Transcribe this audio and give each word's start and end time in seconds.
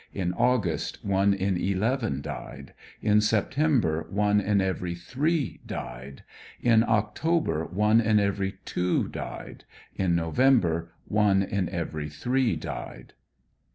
In 0.15 0.33
August 0.33 1.05
one 1.05 1.31
in 1.31 1.57
eleven 1.57 2.21
died. 2.21 2.73
In 3.03 3.21
September 3.21 4.07
one 4.09 4.41
in 4.41 4.59
every 4.59 4.95
three 4.95 5.59
died. 5.63 6.23
In 6.59 6.83
October 6.83 7.65
one 7.65 8.01
in 8.01 8.19
every 8.19 8.53
two 8.65 9.07
died. 9.07 9.63
In 9.95 10.15
November 10.15 10.89
one 11.07 11.43
in 11.43 11.69
every 11.69 12.09
three 12.09 12.55
died. 12.55 13.13